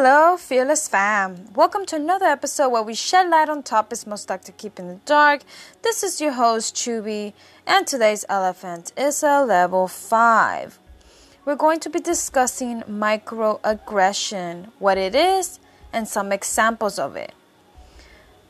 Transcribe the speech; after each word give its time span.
Hello, 0.00 0.36
fearless 0.36 0.86
fam. 0.86 1.52
Welcome 1.56 1.84
to 1.86 1.96
another 1.96 2.26
episode 2.26 2.68
where 2.68 2.84
we 2.84 2.94
shed 2.94 3.28
light 3.30 3.48
on 3.48 3.64
topics 3.64 4.06
most 4.06 4.30
like 4.30 4.44
to 4.44 4.52
keep 4.52 4.78
in 4.78 4.86
the 4.86 5.00
dark. 5.04 5.42
This 5.82 6.04
is 6.04 6.20
your 6.20 6.34
host, 6.34 6.76
Choobie, 6.76 7.32
and 7.66 7.84
today's 7.84 8.24
elephant 8.28 8.92
is 8.96 9.24
a 9.24 9.44
level 9.44 9.88
5. 9.88 10.78
We're 11.44 11.56
going 11.56 11.80
to 11.80 11.90
be 11.90 11.98
discussing 11.98 12.82
microaggression, 12.82 14.68
what 14.78 14.98
it 14.98 15.16
is, 15.16 15.58
and 15.92 16.06
some 16.06 16.30
examples 16.30 17.00
of 17.00 17.16
it. 17.16 17.32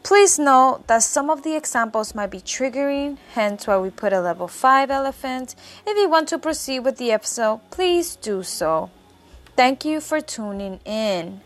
Please 0.02 0.38
note 0.38 0.86
that 0.86 1.02
some 1.02 1.30
of 1.30 1.44
the 1.44 1.56
examples 1.56 2.14
might 2.14 2.30
be 2.30 2.40
triggering, 2.40 3.16
hence 3.32 3.66
why 3.66 3.78
we 3.78 3.88
put 3.88 4.12
a 4.12 4.20
level 4.20 4.48
5 4.48 4.90
elephant. 4.90 5.54
If 5.86 5.96
you 5.96 6.10
want 6.10 6.28
to 6.28 6.38
proceed 6.38 6.80
with 6.80 6.98
the 6.98 7.10
episode, 7.10 7.62
please 7.70 8.16
do 8.16 8.42
so. 8.42 8.90
Thank 9.58 9.84
you 9.84 10.00
for 10.00 10.20
tuning 10.20 10.78
in. 10.84 11.40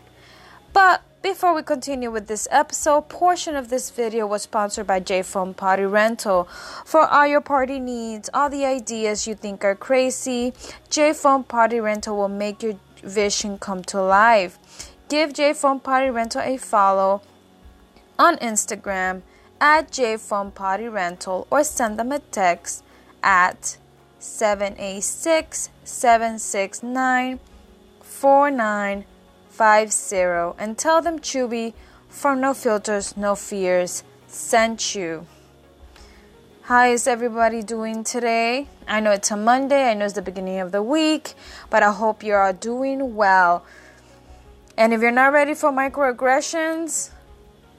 But 0.73 1.03
before 1.21 1.53
we 1.53 1.61
continue 1.61 2.09
with 2.09 2.27
this 2.27 2.47
episode, 2.49 3.07
portion 3.07 3.55
of 3.55 3.69
this 3.69 3.91
video 3.91 4.25
was 4.25 4.41
sponsored 4.41 4.87
by 4.87 4.99
J 4.99 5.21
Phone 5.21 5.53
Party 5.53 5.83
Rental. 5.85 6.45
For 6.83 7.05
all 7.05 7.27
your 7.27 7.41
party 7.41 7.79
needs, 7.79 8.29
all 8.33 8.49
the 8.49 8.65
ideas 8.65 9.27
you 9.27 9.35
think 9.35 9.63
are 9.63 9.75
crazy, 9.75 10.53
J 10.89 11.13
Phone 11.13 11.43
Party 11.43 11.79
Rental 11.79 12.17
will 12.17 12.27
make 12.27 12.63
your 12.63 12.79
vision 13.03 13.59
come 13.59 13.83
to 13.83 14.01
life. 14.01 14.57
Give 15.09 15.31
J 15.31 15.53
Phone 15.53 15.79
Party 15.79 16.09
Rental 16.09 16.41
a 16.41 16.57
follow 16.57 17.21
on 18.17 18.37
Instagram 18.37 19.21
at 19.61 19.91
J 19.91 20.17
Phone 20.17 20.49
Party 20.51 20.87
Rental 20.87 21.45
or 21.51 21.63
send 21.63 21.99
them 21.99 22.11
a 22.11 22.17
text 22.19 22.83
at 23.21 23.77
786 24.19 25.69
769 25.83 27.39
4950 29.53 30.61
and 30.61 30.77
tell 30.77 31.01
them 31.01 31.19
Choobie 31.19 31.73
from 32.09 32.41
No 32.41 32.53
Filters, 32.55 33.15
No 33.15 33.35
Fears 33.35 34.03
sent 34.27 34.95
you. 34.95 35.27
How 36.63 36.87
is 36.87 37.05
everybody 37.07 37.61
doing 37.61 38.03
today? 38.03 38.67
I 38.87 38.99
know 38.99 39.11
it's 39.11 39.29
a 39.29 39.37
Monday, 39.37 39.91
I 39.91 39.93
know 39.93 40.05
it's 40.05 40.15
the 40.15 40.21
beginning 40.21 40.59
of 40.59 40.71
the 40.71 40.81
week, 40.81 41.33
but 41.69 41.83
I 41.83 41.91
hope 41.91 42.23
you 42.23 42.33
are 42.33 42.53
doing 42.53 43.15
well. 43.15 43.63
And 44.75 44.91
if 44.91 45.01
you're 45.01 45.11
not 45.11 45.33
ready 45.33 45.53
for 45.53 45.71
microaggressions, 45.71 47.11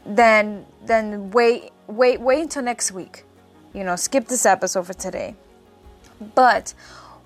then 0.06 0.66
then 0.84 1.30
wait 1.32 1.72
wait 1.88 2.20
wait 2.20 2.42
until 2.42 2.62
next 2.62 2.92
week. 2.92 3.24
You 3.72 3.82
know, 3.82 3.96
skip 3.96 4.28
this 4.28 4.46
episode 4.46 4.86
for 4.86 4.94
today. 4.94 5.34
But 6.34 6.74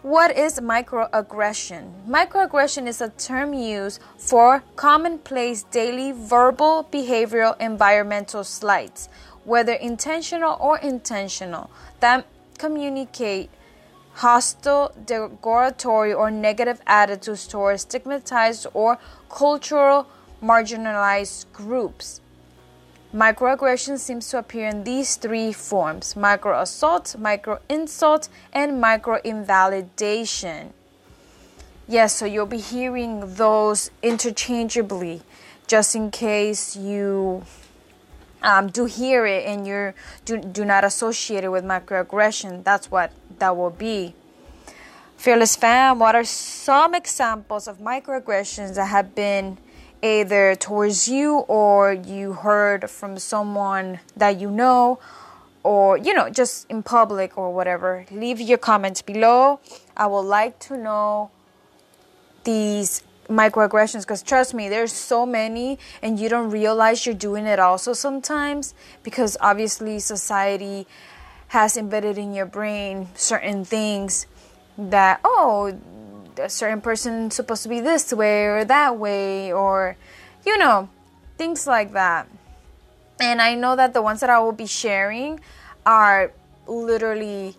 what 0.02 0.36
is 0.36 0.60
microaggression? 0.60 2.06
Microaggression 2.06 2.86
is 2.86 3.00
a 3.00 3.08
term 3.08 3.52
used 3.52 4.00
for 4.16 4.62
commonplace 4.77 5.64
daily 5.64 6.12
verbal, 6.12 6.88
behavioral, 6.92 7.58
environmental 7.60 8.44
slights, 8.44 9.08
whether 9.44 9.72
intentional 9.72 10.56
or 10.60 10.78
intentional, 10.78 11.68
that 11.98 12.27
communicate 12.58 13.50
hostile, 14.14 14.92
derogatory, 15.05 16.12
or 16.12 16.30
negative 16.30 16.80
attitudes 16.86 17.48
towards 17.48 17.83
stigmatized 17.83 18.68
or 18.74 18.98
cultural 19.28 20.06
marginalized 20.40 21.46
groups. 21.52 22.20
Microaggression 23.14 23.98
seems 23.98 24.28
to 24.28 24.39
appear 24.39 24.69
in 24.69 24.84
these 24.84 25.17
three 25.17 25.51
forms 25.51 26.14
micro 26.14 26.61
assault, 26.61 27.17
micro 27.19 27.59
insult, 27.69 28.28
and 28.53 28.78
micro 28.78 29.19
invalidation. 29.25 30.75
Yes, 31.89 32.14
so 32.14 32.27
you'll 32.27 32.45
be 32.45 32.59
hearing 32.59 33.36
those 33.36 33.91
interchangeably 34.02 35.23
just 35.67 35.97
in 35.97 36.11
case 36.11 36.77
you 36.77 37.45
um, 38.42 38.68
do 38.68 38.85
hear 38.85 39.24
it 39.24 39.47
and 39.47 39.67
you 39.67 39.95
do, 40.27 40.36
do 40.39 40.67
not 40.67 40.85
associate 40.85 41.45
it 41.45 41.48
with 41.48 41.64
microaggression. 41.64 42.63
That's 42.63 42.91
what 42.91 43.13
that 43.39 43.57
will 43.57 43.70
be. 43.70 44.14
Fearless 45.17 45.57
fam, 45.57 45.98
what 45.98 46.14
are 46.14 46.24
some 46.24 46.95
examples 46.95 47.67
of 47.67 47.79
microaggressions 47.79 48.74
that 48.74 48.86
have 48.86 49.14
been 49.14 49.57
either 50.03 50.55
towards 50.55 51.09
you 51.09 51.39
or 51.48 51.92
you 51.92 52.33
heard 52.33 52.91
from 52.91 53.19
someone 53.19 54.01
that 54.17 54.41
you 54.41 54.51
know 54.51 54.98
or 55.63 55.97
you 55.98 56.14
know 56.14 56.31
just 56.31 56.67
in 56.70 56.83
public 56.83 57.36
or 57.36 57.53
whatever. 57.53 58.07
Leave 58.11 58.41
your 58.41 58.59
comments 58.59 59.03
below. 59.03 59.61
I 59.97 60.07
would 60.07 60.23
like 60.23 60.59
to 60.61 60.77
know 60.77 61.31
these 62.45 63.03
microaggressions 63.29 64.01
because 64.01 64.23
trust 64.23 64.55
me 64.55 64.69
there's 64.69 64.92
so 64.92 65.27
many 65.27 65.79
and 66.01 66.19
you 66.19 66.29
don't 66.29 66.51
realize 66.51 67.05
you're 67.05 67.15
doing 67.15 67.45
it 67.45 67.59
also 67.59 67.92
sometimes 67.92 68.73
because 69.03 69.36
obviously 69.41 69.98
society 69.98 70.86
has 71.48 71.77
embedded 71.77 72.17
in 72.17 72.33
your 72.33 72.47
brain 72.47 73.07
certain 73.15 73.67
things 73.67 74.27
that 74.79 75.20
oh 75.25 75.79
a 76.38 76.48
certain 76.48 76.80
person 76.80 77.30
supposed 77.30 77.62
to 77.62 77.68
be 77.68 77.80
this 77.80 78.12
way 78.12 78.46
or 78.46 78.64
that 78.64 78.96
way 78.96 79.52
or 79.52 79.96
you 80.46 80.56
know 80.58 80.88
things 81.36 81.66
like 81.66 81.92
that. 81.92 82.28
And 83.20 83.42
i 83.42 83.54
know 83.54 83.74
that 83.76 83.94
the 83.94 84.02
ones 84.02 84.20
that 84.20 84.30
i 84.30 84.38
will 84.38 84.52
be 84.52 84.66
sharing 84.66 85.40
are 85.84 86.32
literally 86.66 87.56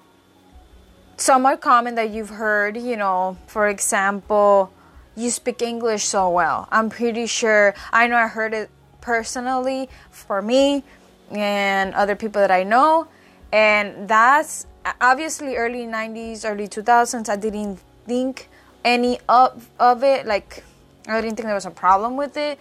some 1.18 1.46
are 1.46 1.58
common 1.58 1.96
that 1.96 2.12
you've 2.12 2.30
heard 2.30 2.78
you 2.78 2.96
know 2.96 3.38
for 3.48 3.68
example 3.68 4.72
you 5.16 5.30
speak 5.30 5.62
english 5.62 6.06
so 6.06 6.30
well. 6.30 6.68
I'm 6.72 6.90
pretty 6.90 7.28
sure 7.28 7.74
i 7.92 8.08
know 8.08 8.16
i 8.16 8.28
heard 8.28 8.54
it 8.54 8.70
personally 9.02 9.90
for 10.12 10.42
me 10.42 10.84
and 11.32 11.94
other 11.94 12.16
people 12.16 12.42
that 12.42 12.52
i 12.52 12.64
know. 12.64 13.08
And 13.52 14.08
that's 14.08 14.68
obviously 15.02 15.56
early 15.58 15.86
90s 15.86 16.50
early 16.50 16.68
2000s 16.68 17.28
i 17.30 17.36
didn't 17.36 17.80
think 18.08 18.50
any 18.84 19.20
of 19.28 19.68
of 19.80 20.04
it 20.04 20.26
like 20.26 20.64
i 21.08 21.20
didn't 21.22 21.36
think 21.36 21.46
there 21.46 21.56
was 21.56 21.66
a 21.66 21.72
problem 21.72 22.16
with 22.16 22.38
it 22.38 22.60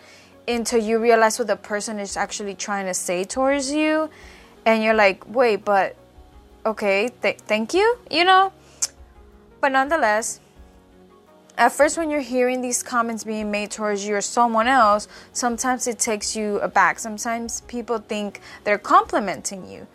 until 0.49 0.81
you 0.81 0.99
realize 0.99 1.39
what 1.39 1.47
the 1.47 1.57
person 1.57 1.99
is 1.99 2.17
actually 2.17 2.55
trying 2.55 2.87
to 2.87 2.95
say 2.95 3.23
towards 3.23 3.71
you. 3.71 4.09
And 4.65 4.83
you're 4.83 4.95
like 4.95 5.27
wait 5.29 5.65
but 5.65 5.97
okay 6.67 7.11
th- 7.23 7.39
thank 7.41 7.75
you 7.75 7.99
you 8.11 8.25
know? 8.25 8.53
But 9.61 9.73
nonetheless 9.73 10.41
at 11.57 11.73
first 11.73 11.99
when 11.99 12.11
you're 12.11 12.21
hearing 12.21 12.61
these 12.61 12.83
comments 12.83 13.25
being 13.25 13.51
made 13.51 13.71
towards 13.71 14.07
you 14.07 14.15
or 14.17 14.21
someone 14.21 14.67
else 14.67 15.09
sometimes 15.33 15.87
it 15.87 15.99
takes 15.99 16.35
you 16.37 16.59
aback. 16.61 16.99
Sometimes 16.99 17.63
people 17.63 17.99
think 17.99 18.41
they're 18.65 18.79
complimenting 18.79 19.71
you. 19.71 19.87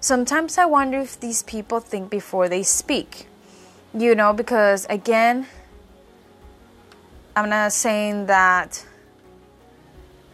Sometimes 0.00 0.58
i 0.58 0.64
wonder 0.64 0.98
if 0.98 1.18
these 1.18 1.42
people 1.42 1.80
think 1.80 2.10
before 2.10 2.48
they 2.48 2.62
speak 2.62 3.26
you 3.92 4.14
know 4.14 4.32
because 4.32 4.86
again 4.88 5.46
I'm 7.36 7.48
not 7.48 7.72
saying 7.72 8.26
that 8.26 8.84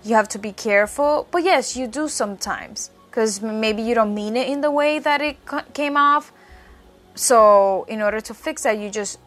you 0.05 0.15
have 0.15 0.29
to 0.29 0.39
be 0.39 0.53
careful, 0.53 1.27
but 1.31 1.43
yes, 1.43 1.77
you 1.77 1.87
do 1.87 2.09
sometimes 2.09 2.91
because 3.11 3.43
maybe 3.43 3.83
you 3.83 3.95
don't 3.95 4.15
mean 4.15 4.37
it 4.37 4.49
in 4.49 4.61
the 4.61 4.71
way 4.71 4.99
that 4.99 5.21
it 5.21 5.39
came 5.75 5.97
off. 5.97 6.33
So, 7.15 7.85
in 7.89 8.03
order 8.03 8.21
to 8.21 8.35
fix 8.35 8.63
that, 8.65 8.79
you 8.79 8.91
just 8.91 9.19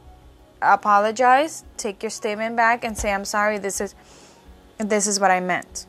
apologize, 0.62 1.64
take 1.76 2.04
your 2.04 2.12
statement 2.12 2.56
back, 2.56 2.84
and 2.84 2.98
say, 2.98 3.12
"I'm 3.12 3.26
sorry. 3.26 3.58
This 3.58 3.82
is 3.82 3.96
this 4.78 5.08
is 5.08 5.20
what 5.20 5.32
I 5.32 5.40
meant." 5.40 5.86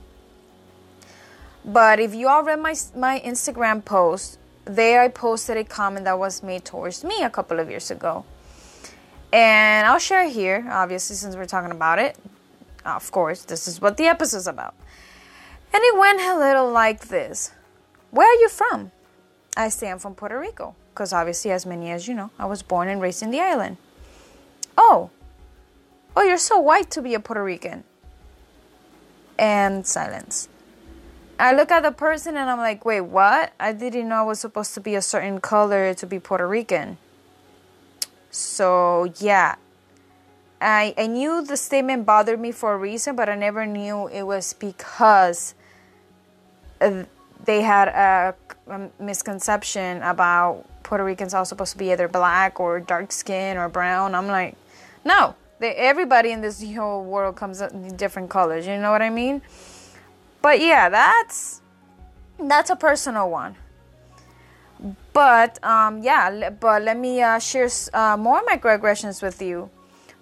But 1.64 2.00
if 2.00 2.14
you 2.14 2.28
all 2.28 2.42
read 2.42 2.60
my 2.60 2.74
my 2.96 3.20
Instagram 3.20 3.84
post, 3.84 4.38
there 4.64 5.02
I 5.02 5.08
posted 5.08 5.56
a 5.56 5.64
comment 5.64 6.04
that 6.04 6.18
was 6.18 6.42
made 6.42 6.64
towards 6.64 7.04
me 7.04 7.22
a 7.22 7.30
couple 7.30 7.60
of 7.60 7.68
years 7.68 7.90
ago. 7.90 8.24
And 9.32 9.86
I'll 9.86 9.98
share 9.98 10.28
here, 10.28 10.66
obviously, 10.70 11.16
since 11.16 11.36
we're 11.36 11.46
talking 11.46 11.70
about 11.70 11.98
it. 11.98 12.16
Of 12.84 13.10
course, 13.12 13.44
this 13.44 13.68
is 13.68 13.80
what 13.80 13.96
the 13.96 14.06
episode's 14.06 14.46
about. 14.46 14.74
And 15.72 15.82
it 15.84 15.98
went 15.98 16.20
a 16.20 16.36
little 16.36 16.70
like 16.70 17.08
this 17.08 17.52
Where 18.10 18.28
are 18.28 18.40
you 18.40 18.48
from? 18.48 18.90
I 19.56 19.68
say 19.68 19.90
I'm 19.90 19.98
from 19.98 20.14
Puerto 20.14 20.38
Rico, 20.38 20.74
because 20.90 21.12
obviously, 21.12 21.50
as 21.50 21.66
many 21.66 21.90
as 21.90 22.08
you 22.08 22.14
know, 22.14 22.30
I 22.38 22.46
was 22.46 22.62
born 22.62 22.88
and 22.88 23.00
raised 23.00 23.22
in 23.22 23.30
the 23.30 23.40
island. 23.40 23.76
Oh, 24.76 25.10
oh, 26.16 26.22
you're 26.22 26.38
so 26.38 26.58
white 26.58 26.90
to 26.92 27.02
be 27.02 27.14
a 27.14 27.20
Puerto 27.20 27.44
Rican. 27.44 27.84
And 29.38 29.86
silence. 29.86 30.48
I 31.38 31.54
look 31.54 31.70
at 31.70 31.82
the 31.82 31.90
person 31.90 32.36
and 32.36 32.50
I'm 32.50 32.58
like, 32.58 32.84
wait, 32.84 33.00
what? 33.00 33.52
I 33.58 33.72
didn't 33.72 34.08
know 34.08 34.16
I 34.16 34.22
was 34.22 34.40
supposed 34.40 34.74
to 34.74 34.80
be 34.80 34.94
a 34.94 35.00
certain 35.00 35.40
color 35.40 35.94
to 35.94 36.06
be 36.06 36.18
Puerto 36.18 36.46
Rican. 36.46 36.98
So, 38.30 39.12
yeah. 39.18 39.56
I, 40.60 40.94
I 40.98 41.06
knew 41.06 41.44
the 41.44 41.56
statement 41.56 42.04
bothered 42.04 42.38
me 42.38 42.52
for 42.52 42.74
a 42.74 42.76
reason, 42.76 43.16
but 43.16 43.28
I 43.28 43.34
never 43.34 43.64
knew 43.64 44.08
it 44.08 44.22
was 44.22 44.52
because 44.52 45.54
they 47.44 47.62
had 47.62 47.88
a, 47.88 48.34
a 48.68 48.90
misconception 49.02 50.02
about 50.02 50.64
Puerto 50.82 51.04
Ricans 51.04 51.34
are 51.34 51.44
supposed 51.44 51.72
to 51.72 51.78
be 51.78 51.92
either 51.92 52.08
black 52.08 52.60
or 52.60 52.80
dark 52.80 53.12
skin 53.12 53.56
or 53.56 53.68
brown. 53.68 54.14
I'm 54.14 54.26
like, 54.26 54.54
no, 55.04 55.34
They, 55.60 55.74
everybody 55.74 56.32
in 56.32 56.40
this 56.40 56.62
whole 56.74 57.04
world 57.04 57.36
comes 57.36 57.60
in 57.60 57.96
different 57.96 58.30
colors. 58.30 58.66
You 58.66 58.78
know 58.78 58.90
what 58.90 59.02
I 59.02 59.10
mean? 59.10 59.42
But 60.42 60.60
yeah, 60.60 60.88
that's 60.88 61.60
that's 62.38 62.70
a 62.70 62.76
personal 62.76 63.30
one. 63.30 63.56
But 65.12 65.62
um, 65.64 66.02
yeah, 66.02 66.50
but 66.50 66.82
let 66.82 66.96
me 66.96 67.22
uh, 67.22 67.38
share 67.38 67.68
uh, 67.92 68.16
more 68.16 68.42
microaggressions 68.42 69.22
with 69.22 69.42
you. 69.42 69.70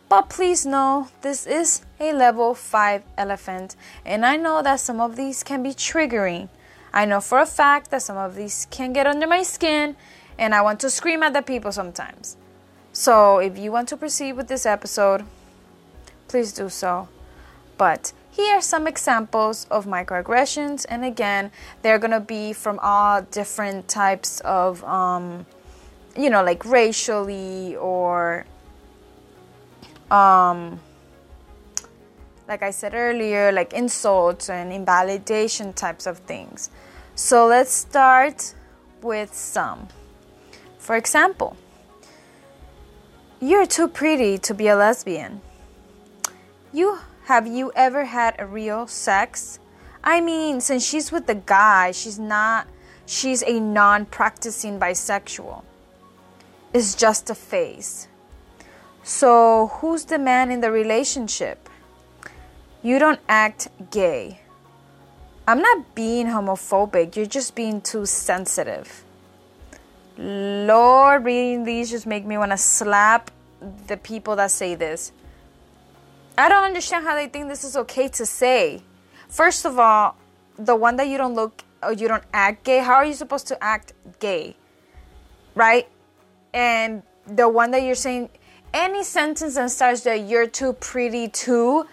But 0.08 0.30
please 0.30 0.64
know 0.64 1.08
this 1.20 1.46
is 1.46 1.82
a 2.00 2.14
level 2.14 2.54
5 2.54 3.02
elephant, 3.18 3.76
and 4.06 4.24
I 4.24 4.36
know 4.36 4.62
that 4.62 4.80
some 4.80 5.00
of 5.00 5.16
these 5.16 5.42
can 5.42 5.62
be 5.62 5.70
triggering. 5.70 6.48
I 6.94 7.04
know 7.04 7.20
for 7.20 7.40
a 7.40 7.46
fact 7.46 7.90
that 7.90 8.00
some 8.00 8.16
of 8.16 8.34
these 8.34 8.66
can 8.70 8.94
get 8.94 9.06
under 9.06 9.26
my 9.26 9.42
skin, 9.42 9.96
and 10.38 10.54
I 10.54 10.62
want 10.62 10.80
to 10.80 10.88
scream 10.88 11.22
at 11.22 11.34
the 11.34 11.42
people 11.42 11.72
sometimes. 11.72 12.38
So 12.92 13.38
if 13.38 13.58
you 13.58 13.70
want 13.70 13.90
to 13.90 13.98
proceed 13.98 14.32
with 14.32 14.48
this 14.48 14.64
episode, 14.64 15.24
please 16.26 16.52
do 16.52 16.70
so. 16.70 17.08
But 17.76 18.12
here 18.38 18.58
are 18.58 18.62
some 18.62 18.86
examples 18.86 19.66
of 19.68 19.84
microaggressions, 19.84 20.86
and 20.88 21.04
again, 21.04 21.50
they're 21.82 21.98
gonna 21.98 22.20
be 22.20 22.52
from 22.52 22.78
all 22.80 23.20
different 23.20 23.88
types 23.88 24.38
of, 24.44 24.84
um, 24.84 25.44
you 26.16 26.30
know, 26.30 26.44
like 26.44 26.64
racially 26.64 27.74
or, 27.74 28.46
um, 30.12 30.78
like 32.46 32.62
I 32.62 32.70
said 32.70 32.94
earlier, 32.94 33.50
like 33.50 33.72
insults 33.72 34.48
and 34.48 34.72
invalidation 34.72 35.72
types 35.72 36.06
of 36.06 36.18
things. 36.18 36.70
So 37.16 37.44
let's 37.44 37.72
start 37.72 38.54
with 39.02 39.34
some. 39.34 39.88
For 40.78 40.94
example, 40.94 41.56
you're 43.40 43.66
too 43.66 43.88
pretty 43.88 44.38
to 44.38 44.54
be 44.54 44.68
a 44.68 44.76
lesbian. 44.76 45.40
You 46.72 47.00
have 47.28 47.46
you 47.46 47.70
ever 47.76 48.06
had 48.06 48.34
a 48.38 48.46
real 48.46 48.86
sex? 48.86 49.58
I 50.02 50.18
mean, 50.22 50.62
since 50.62 50.82
she's 50.82 51.12
with 51.12 51.26
the 51.26 51.34
guy, 51.34 51.90
she's 51.90 52.18
not 52.18 52.66
she's 53.04 53.42
a 53.42 53.60
non-practicing 53.60 54.80
bisexual. 54.80 55.62
It's 56.72 56.94
just 56.94 57.28
a 57.28 57.34
phase. 57.34 58.08
So, 59.02 59.68
who's 59.74 60.06
the 60.06 60.18
man 60.18 60.50
in 60.50 60.62
the 60.62 60.72
relationship? 60.72 61.68
You 62.82 62.98
don't 62.98 63.20
act 63.28 63.68
gay. 63.90 64.40
I'm 65.46 65.60
not 65.60 65.94
being 65.94 66.28
homophobic, 66.28 67.14
you're 67.14 67.26
just 67.26 67.54
being 67.54 67.82
too 67.82 68.06
sensitive. 68.06 69.04
Lord, 70.16 71.26
reading 71.26 71.64
these 71.64 71.90
just 71.90 72.06
make 72.06 72.24
me 72.24 72.38
want 72.38 72.52
to 72.52 72.58
slap 72.58 73.30
the 73.86 73.98
people 73.98 74.34
that 74.36 74.50
say 74.50 74.74
this. 74.74 75.12
I 76.38 76.48
don't 76.48 76.64
understand 76.64 77.04
how 77.04 77.16
they 77.16 77.26
think 77.26 77.48
this 77.48 77.64
is 77.64 77.76
okay 77.76 78.08
to 78.08 78.24
say. 78.24 78.82
First 79.28 79.64
of 79.64 79.78
all, 79.78 80.16
the 80.56 80.76
one 80.76 80.96
that 80.96 81.08
you 81.08 81.18
don't 81.18 81.34
look 81.34 81.62
or 81.82 81.92
you 81.92 82.06
don't 82.06 82.22
act 82.32 82.64
gay, 82.64 82.78
how 82.78 82.94
are 82.94 83.04
you 83.04 83.14
supposed 83.14 83.48
to 83.48 83.62
act 83.62 83.92
gay? 84.20 84.56
Right? 85.54 85.88
And 86.54 87.02
the 87.26 87.48
one 87.48 87.72
that 87.72 87.82
you're 87.82 87.94
saying, 87.94 88.30
any 88.72 89.02
sentence 89.02 89.56
that 89.56 89.70
starts 89.70 90.02
that 90.02 90.28
you're 90.28 90.46
too 90.46 90.74
pretty 90.74 91.28
to 91.28 91.86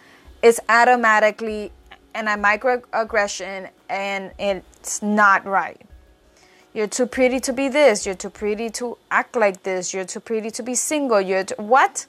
is 0.44 0.60
automatically 0.70 1.72
an 2.14 2.28
a 2.28 2.38
microaggression 2.38 3.70
and 3.90 4.32
it's 4.38 5.02
not 5.02 5.46
right. 5.46 5.82
You're 6.74 6.88
too 6.88 7.08
pretty 7.08 7.40
to 7.42 7.54
be 7.54 7.68
this. 7.70 8.06
You're 8.06 8.16
too 8.16 8.30
pretty 8.30 8.70
to 8.72 8.98
act 9.10 9.36
like 9.36 9.64
this. 9.64 9.94
You're 9.94 10.06
too 10.06 10.20
pretty 10.20 10.52
to 10.52 10.62
be 10.62 10.76
single. 10.76 11.20
You're 11.20 11.46
what? 11.58 12.06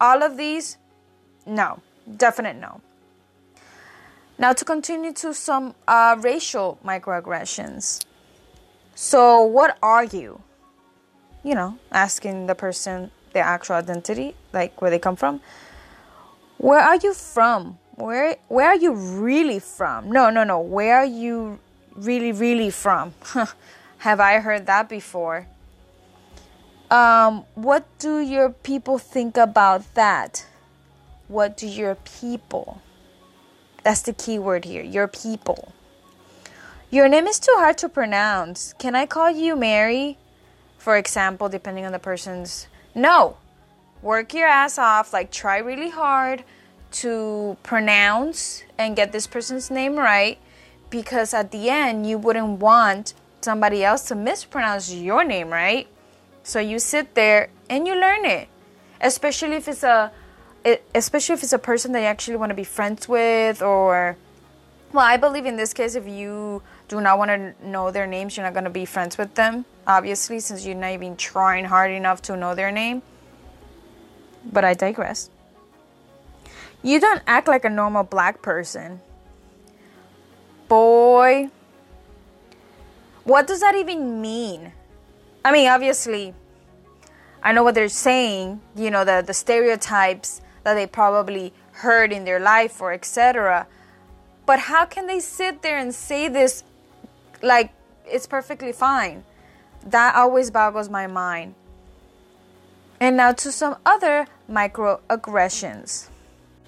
All 0.00 0.22
of 0.22 0.36
these 0.36 0.78
no, 1.46 1.80
definite 2.16 2.56
no. 2.56 2.80
Now, 4.38 4.52
to 4.52 4.64
continue 4.64 5.12
to 5.14 5.34
some 5.34 5.74
uh, 5.86 6.16
racial 6.20 6.78
microaggressions. 6.84 8.04
So, 8.94 9.42
what 9.42 9.78
are 9.82 10.04
you? 10.04 10.40
You 11.44 11.54
know, 11.54 11.78
asking 11.90 12.46
the 12.46 12.54
person 12.54 13.10
their 13.32 13.44
actual 13.44 13.76
identity, 13.76 14.34
like 14.52 14.80
where 14.80 14.90
they 14.90 14.98
come 14.98 15.16
from. 15.16 15.40
Where 16.58 16.80
are 16.80 16.96
you 16.96 17.14
from? 17.14 17.78
Where 17.94 18.36
where 18.48 18.66
are 18.66 18.76
you 18.76 18.92
really 18.92 19.58
from? 19.58 20.10
No, 20.10 20.30
no, 20.30 20.44
no. 20.44 20.60
Where 20.60 20.98
are 20.98 21.06
you 21.06 21.58
really, 21.94 22.32
really 22.32 22.70
from? 22.70 23.14
Have 23.98 24.20
I 24.20 24.40
heard 24.40 24.66
that 24.66 24.88
before? 24.88 25.46
Um, 26.90 27.44
what 27.54 27.86
do 27.98 28.20
your 28.20 28.50
people 28.50 28.98
think 28.98 29.36
about 29.36 29.94
that? 29.94 30.46
What 31.32 31.56
do 31.56 31.66
your 31.66 31.94
people? 31.94 32.82
That's 33.82 34.02
the 34.02 34.12
key 34.12 34.38
word 34.38 34.66
here. 34.66 34.82
Your 34.82 35.08
people. 35.08 35.72
Your 36.90 37.08
name 37.08 37.26
is 37.26 37.40
too 37.40 37.54
hard 37.56 37.78
to 37.78 37.88
pronounce. 37.88 38.74
Can 38.74 38.94
I 38.94 39.06
call 39.06 39.30
you 39.30 39.56
Mary? 39.56 40.18
For 40.76 40.98
example, 40.98 41.48
depending 41.48 41.86
on 41.86 41.92
the 41.92 41.98
person's. 41.98 42.66
No. 42.94 43.38
Work 44.02 44.34
your 44.34 44.46
ass 44.46 44.76
off. 44.76 45.14
Like, 45.14 45.30
try 45.30 45.56
really 45.56 45.88
hard 45.88 46.44
to 47.00 47.56
pronounce 47.62 48.64
and 48.76 48.94
get 48.94 49.12
this 49.12 49.26
person's 49.26 49.70
name 49.70 49.96
right 49.96 50.38
because 50.90 51.32
at 51.32 51.50
the 51.50 51.70
end, 51.70 52.06
you 52.06 52.18
wouldn't 52.18 52.60
want 52.60 53.14
somebody 53.40 53.82
else 53.82 54.02
to 54.08 54.14
mispronounce 54.14 54.92
your 54.92 55.24
name, 55.24 55.48
right? 55.48 55.88
So 56.42 56.60
you 56.60 56.78
sit 56.78 57.14
there 57.14 57.48
and 57.70 57.86
you 57.86 57.98
learn 57.98 58.26
it, 58.26 58.48
especially 59.00 59.56
if 59.56 59.66
it's 59.66 59.82
a 59.82 60.12
it, 60.64 60.84
especially 60.94 61.34
if 61.34 61.42
it's 61.42 61.52
a 61.52 61.58
person 61.58 61.92
that 61.92 62.00
you 62.00 62.06
actually 62.06 62.36
want 62.36 62.50
to 62.50 62.54
be 62.54 62.64
friends 62.64 63.08
with 63.08 63.62
or 63.62 64.16
well 64.92 65.04
i 65.04 65.16
believe 65.16 65.46
in 65.46 65.56
this 65.56 65.72
case 65.72 65.94
if 65.94 66.06
you 66.06 66.62
do 66.88 67.00
not 67.00 67.18
want 67.18 67.30
to 67.30 67.66
know 67.66 67.90
their 67.90 68.06
names 68.06 68.36
you're 68.36 68.44
not 68.44 68.52
going 68.52 68.64
to 68.64 68.70
be 68.70 68.84
friends 68.84 69.18
with 69.18 69.34
them 69.34 69.64
obviously 69.86 70.40
since 70.40 70.64
you're 70.64 70.74
not 70.74 70.90
even 70.90 71.16
trying 71.16 71.64
hard 71.64 71.90
enough 71.90 72.22
to 72.22 72.36
know 72.36 72.54
their 72.54 72.70
name. 72.70 73.02
But 74.44 74.64
i 74.64 74.74
digress. 74.74 75.30
You 76.82 76.98
don't 77.00 77.22
act 77.26 77.46
like 77.46 77.64
a 77.64 77.70
normal 77.70 78.02
black 78.02 78.42
person. 78.42 79.00
Boy. 80.68 81.50
What 83.24 83.46
does 83.46 83.60
that 83.60 83.76
even 83.76 84.20
mean? 84.20 84.72
I 85.44 85.52
mean 85.52 85.68
obviously 85.68 86.34
I 87.44 87.52
know 87.52 87.64
what 87.64 87.74
they're 87.74 87.88
saying, 87.88 88.60
you 88.76 88.88
know, 88.88 89.04
the, 89.04 89.20
the 89.26 89.34
stereotypes 89.34 90.40
that 90.64 90.74
they 90.74 90.86
probably 90.86 91.52
heard 91.72 92.12
in 92.12 92.24
their 92.24 92.40
life 92.40 92.80
or 92.80 92.92
etc. 92.92 93.66
But 94.46 94.58
how 94.60 94.84
can 94.84 95.06
they 95.06 95.20
sit 95.20 95.62
there 95.62 95.78
and 95.78 95.94
say 95.94 96.28
this 96.28 96.64
like 97.42 97.72
it's 98.06 98.26
perfectly 98.26 98.72
fine? 98.72 99.24
That 99.86 100.14
always 100.14 100.50
boggles 100.50 100.88
my 100.88 101.06
mind. 101.06 101.54
And 103.00 103.16
now 103.16 103.32
to 103.32 103.50
some 103.50 103.76
other 103.84 104.26
microaggressions. 104.48 106.08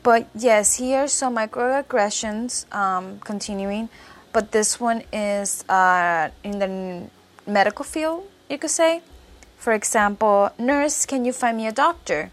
But 0.02 0.28
yes, 0.34 0.76
here 0.76 1.04
are 1.04 1.08
some 1.08 1.36
microaggressions 1.36 2.72
um, 2.74 3.20
continuing. 3.20 3.88
But 4.32 4.50
this 4.50 4.80
one 4.80 5.04
is 5.12 5.64
uh, 5.68 6.30
in 6.42 6.58
the 6.58 7.08
medical 7.46 7.84
field, 7.84 8.28
you 8.50 8.58
could 8.58 8.70
say. 8.70 9.02
For 9.56 9.72
example, 9.72 10.50
nurse, 10.58 11.06
can 11.06 11.24
you 11.24 11.32
find 11.32 11.56
me 11.56 11.66
a 11.68 11.72
doctor? 11.72 12.32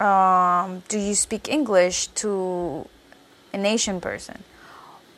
Um, 0.00 0.82
do 0.88 0.98
you 0.98 1.14
speak 1.14 1.48
English 1.48 2.08
to 2.24 2.88
an 3.52 3.66
Asian 3.66 4.00
person? 4.00 4.42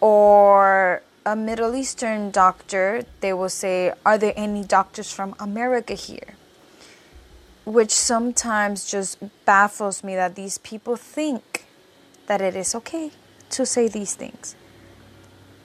Or 0.00 1.02
a 1.24 1.36
Middle 1.36 1.76
Eastern 1.76 2.30
doctor, 2.30 3.04
they 3.20 3.32
will 3.32 3.48
say, 3.48 3.92
Are 4.04 4.18
there 4.18 4.34
any 4.36 4.64
doctors 4.64 5.12
from 5.12 5.34
America 5.38 5.94
here? 5.94 6.34
Which 7.64 7.92
sometimes 7.92 8.90
just 8.90 9.18
baffles 9.44 10.02
me 10.02 10.16
that 10.16 10.34
these 10.34 10.58
people 10.58 10.96
think 10.96 11.66
that 12.26 12.40
it 12.40 12.56
is 12.56 12.74
okay 12.74 13.12
to 13.50 13.64
say 13.64 13.86
these 13.86 14.14
things. 14.14 14.56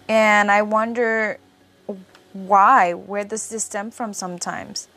And 0.07 0.51
I 0.51 0.61
wonder 0.61 1.39
why. 2.33 2.93
Where 2.93 3.23
does 3.23 3.49
this 3.49 3.63
stem 3.63 3.89
from 3.89 4.13
sometimes? 4.13 4.87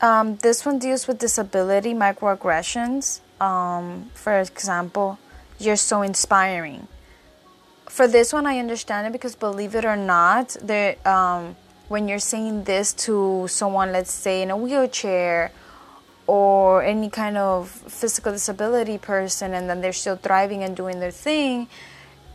Um, 0.00 0.36
this 0.36 0.64
one 0.64 0.78
deals 0.78 1.08
with 1.08 1.18
disability 1.18 1.92
microaggressions. 1.92 3.20
Um, 3.40 4.10
for 4.14 4.38
example, 4.38 5.18
you're 5.58 5.76
so 5.76 6.02
inspiring. 6.02 6.86
For 7.86 8.06
this 8.06 8.32
one, 8.32 8.46
I 8.46 8.58
understand 8.58 9.06
it 9.08 9.12
because 9.12 9.34
believe 9.34 9.74
it 9.74 9.84
or 9.84 9.96
not, 9.96 10.56
um, 11.06 11.56
when 11.88 12.06
you're 12.06 12.18
saying 12.20 12.64
this 12.64 12.92
to 12.92 13.46
someone, 13.48 13.92
let's 13.92 14.12
say 14.12 14.42
in 14.42 14.50
a 14.50 14.56
wheelchair 14.56 15.50
or 16.26 16.82
any 16.82 17.08
kind 17.08 17.38
of 17.38 17.68
physical 17.68 18.32
disability 18.32 18.98
person, 18.98 19.54
and 19.54 19.68
then 19.68 19.80
they're 19.80 19.92
still 19.94 20.16
thriving 20.16 20.62
and 20.62 20.76
doing 20.76 21.00
their 21.00 21.10
thing, 21.10 21.66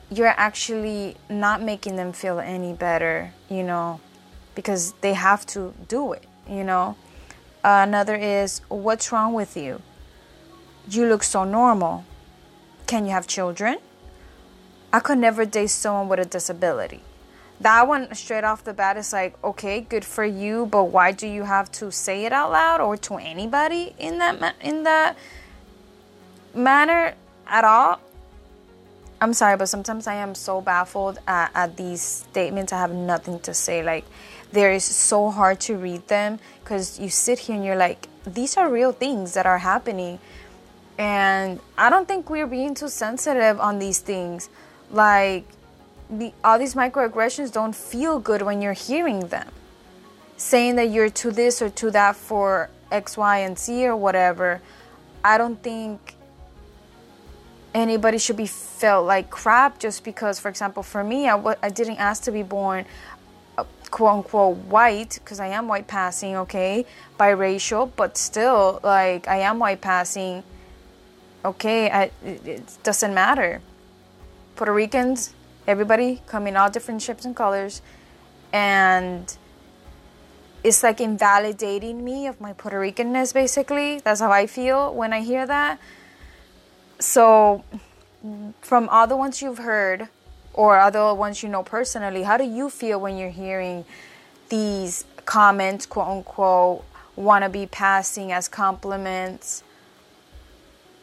you're 0.09 0.33
actually 0.35 1.15
not 1.29 1.61
making 1.61 1.95
them 1.95 2.11
feel 2.11 2.39
any 2.39 2.73
better, 2.73 3.31
you 3.49 3.63
know, 3.63 4.01
because 4.55 4.93
they 5.01 5.13
have 5.13 5.45
to 5.45 5.73
do 5.87 6.13
it, 6.13 6.25
you 6.49 6.63
know. 6.63 6.95
Another 7.63 8.15
is, 8.15 8.61
what's 8.67 9.11
wrong 9.11 9.33
with 9.33 9.55
you? 9.55 9.81
You 10.89 11.05
look 11.05 11.23
so 11.23 11.45
normal. 11.45 12.03
Can 12.87 13.05
you 13.05 13.11
have 13.11 13.25
children? 13.25 13.77
I 14.91 14.99
could 14.99 15.17
never 15.17 15.45
date 15.45 15.69
someone 15.69 16.09
with 16.09 16.19
a 16.19 16.25
disability. 16.25 17.01
That 17.61 17.87
one 17.87 18.13
straight 18.13 18.43
off 18.43 18.63
the 18.63 18.73
bat 18.73 18.97
is 18.97 19.13
like, 19.13 19.41
okay, 19.43 19.79
good 19.79 20.03
for 20.03 20.25
you, 20.25 20.65
but 20.65 20.85
why 20.85 21.13
do 21.13 21.25
you 21.27 21.43
have 21.43 21.71
to 21.73 21.91
say 21.91 22.25
it 22.25 22.33
out 22.33 22.51
loud 22.51 22.81
or 22.81 22.97
to 22.97 23.15
anybody 23.15 23.95
in 23.97 24.17
that 24.17 24.41
ma- 24.41 24.59
in 24.59 24.83
that 24.83 25.15
manner 26.53 27.15
at 27.47 27.63
all? 27.63 28.01
I'm 29.21 29.33
sorry, 29.33 29.55
but 29.55 29.69
sometimes 29.69 30.05
I 30.05 30.15
am 30.15 30.35
so 30.35 30.59
baffled 30.59 31.19
at, 31.25 31.51
at 31.55 31.77
these 31.77 32.01
statements. 32.01 32.73
I 32.73 32.79
have 32.79 32.91
nothing 32.91 33.39
to 33.41 33.53
say. 33.53 33.81
Like, 33.81 34.03
there 34.53 34.71
is 34.71 34.85
so 34.85 35.31
hard 35.31 35.59
to 35.61 35.75
read 35.75 36.07
them 36.07 36.39
because 36.63 36.99
you 36.99 37.09
sit 37.09 37.39
here 37.39 37.55
and 37.55 37.65
you're 37.65 37.75
like, 37.75 38.07
these 38.25 38.55
are 38.55 38.69
real 38.69 38.91
things 38.91 39.33
that 39.33 39.45
are 39.45 39.57
happening. 39.57 40.19
And 40.97 41.59
I 41.75 41.89
don't 41.89 42.07
think 42.07 42.29
we're 42.29 42.47
being 42.47 42.75
too 42.75 42.87
sensitive 42.87 43.59
on 43.59 43.79
these 43.79 43.99
things. 43.99 44.49
Like, 44.91 45.45
the, 46.07 46.31
all 46.43 46.59
these 46.59 46.75
microaggressions 46.75 47.51
don't 47.51 47.75
feel 47.75 48.19
good 48.19 48.43
when 48.43 48.61
you're 48.61 48.73
hearing 48.73 49.21
them. 49.21 49.49
Saying 50.37 50.75
that 50.75 50.89
you're 50.91 51.09
to 51.09 51.31
this 51.31 51.61
or 51.61 51.69
to 51.71 51.89
that 51.91 52.15
for 52.15 52.69
X, 52.91 53.17
Y, 53.17 53.39
and 53.39 53.57
Z 53.57 53.87
or 53.87 53.95
whatever, 53.95 54.61
I 55.23 55.39
don't 55.39 55.61
think 55.63 56.15
anybody 57.73 58.19
should 58.19 58.37
be 58.37 58.45
felt 58.45 59.07
like 59.07 59.29
crap 59.31 59.79
just 59.79 60.03
because, 60.03 60.39
for 60.39 60.49
example, 60.49 60.83
for 60.83 61.03
me, 61.03 61.27
I 61.27 61.37
w- 61.37 61.57
I 61.63 61.69
didn't 61.69 61.97
ask 61.97 62.23
to 62.23 62.31
be 62.31 62.43
born 62.43 62.85
quote 63.93 64.15
unquote 64.15 64.57
white 64.57 65.19
because 65.19 65.39
I 65.39 65.49
am 65.49 65.67
white 65.67 65.87
passing, 65.87 66.35
okay, 66.35 66.83
biracial, 67.19 67.91
but 67.95 68.17
still, 68.17 68.79
like, 68.83 69.27
I 69.27 69.37
am 69.41 69.59
white 69.59 69.81
passing, 69.81 70.43
okay, 71.45 71.91
I, 71.91 72.03
it, 72.25 72.47
it 72.47 72.77
doesn't 72.81 73.13
matter. 73.13 73.61
Puerto 74.55 74.73
Ricans, 74.73 75.35
everybody 75.67 76.23
come 76.25 76.47
in 76.47 76.57
all 76.57 76.71
different 76.71 77.03
shapes 77.03 77.23
and 77.23 77.35
colors, 77.35 77.83
and 78.51 79.37
it's 80.63 80.81
like 80.81 80.99
invalidating 80.99 82.03
me 82.03 82.25
of 82.25 82.41
my 82.41 82.53
Puerto 82.53 82.79
Ricanness, 82.79 83.31
basically. 83.31 83.99
That's 83.99 84.21
how 84.21 84.31
I 84.31 84.47
feel 84.47 84.91
when 84.91 85.13
I 85.13 85.21
hear 85.21 85.45
that. 85.45 85.79
So, 86.97 87.63
from 88.61 88.89
all 88.89 89.05
the 89.05 89.17
ones 89.17 89.39
you've 89.43 89.59
heard, 89.59 90.09
or 90.53 90.79
other 90.79 91.13
ones 91.13 91.41
you 91.41 91.49
know 91.49 91.63
personally, 91.63 92.23
how 92.23 92.37
do 92.37 92.43
you 92.43 92.69
feel 92.69 92.99
when 92.99 93.17
you're 93.17 93.29
hearing 93.29 93.85
these 94.49 95.05
comments, 95.25 95.85
quote 95.85 96.07
unquote, 96.07 96.85
want 97.15 97.43
to 97.43 97.49
be 97.49 97.65
passing 97.65 98.31
as 98.31 98.47
compliments, 98.47 99.63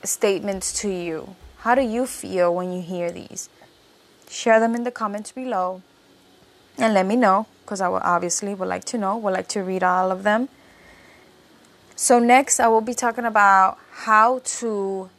statements 0.05 0.81
to 0.81 0.89
you? 0.89 1.35
How 1.59 1.75
do 1.75 1.83
you 1.83 2.07
feel 2.07 2.55
when 2.55 2.73
you 2.73 2.81
hear 2.81 3.11
these? 3.11 3.49
Share 4.29 4.61
them 4.61 4.75
in 4.75 4.85
the 4.85 4.91
comments 4.91 5.33
below 5.33 5.83
and 6.79 6.95
let 6.95 7.07
me 7.07 7.17
know 7.17 7.47
because 7.63 7.81
I 7.81 7.89
will 7.89 8.01
obviously 8.03 8.55
would 8.55 8.69
like 8.69 8.85
to 8.87 8.99
know, 8.99 9.17
would 9.17 9.33
like 9.33 9.49
to 9.49 9.63
read 9.63 9.83
all 9.83 10.11
of 10.11 10.23
them. 10.23 10.49
So 11.97 12.19
next 12.19 12.61
I 12.61 12.69
will 12.69 12.81
be 12.81 12.95
talking 12.95 13.25
about 13.25 13.79
how 13.91 14.41
to 14.45 15.11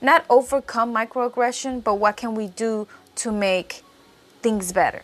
not 0.00 0.24
overcome 0.30 0.94
microaggression, 0.94 1.84
but 1.84 1.94
what 1.94 2.16
can 2.16 2.34
we 2.34 2.46
do 2.46 2.88
to 3.16 3.32
make 3.32 3.82
things 4.42 4.72
better. 4.72 5.02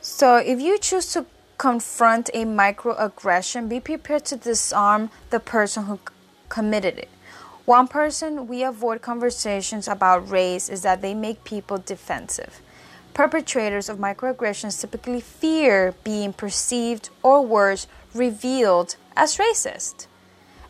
So 0.00 0.36
if 0.36 0.60
you 0.60 0.78
choose 0.78 1.12
to 1.12 1.26
confront 1.58 2.28
a 2.34 2.44
microaggression, 2.44 3.68
be 3.68 3.78
prepared 3.78 4.24
to 4.26 4.36
disarm 4.36 5.10
the 5.30 5.38
person 5.38 5.84
who 5.84 6.00
committed 6.48 6.98
it. 6.98 7.08
One 7.64 7.86
person 7.86 8.48
we 8.48 8.64
avoid 8.64 9.02
conversations 9.02 9.86
about 9.86 10.28
race 10.28 10.68
is 10.68 10.82
that 10.82 11.02
they 11.02 11.14
make 11.14 11.44
people 11.44 11.78
defensive. 11.78 12.60
Perpetrators 13.14 13.88
of 13.88 13.98
microaggressions 13.98 14.80
typically 14.80 15.20
fear 15.20 15.94
being 16.02 16.32
perceived 16.32 17.10
or 17.22 17.46
worse, 17.46 17.86
revealed 18.14 18.96
as 19.16 19.36
racist. 19.36 20.06